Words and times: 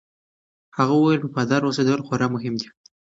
هغه 0.77 0.93
وویل، 0.97 1.21
وفادار 1.23 1.61
اوسېدل 1.63 1.99
خورا 2.07 2.27
مهم 2.35 2.53
دي. 2.61 2.67